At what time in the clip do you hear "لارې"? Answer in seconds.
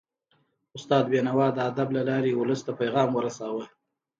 2.09-2.31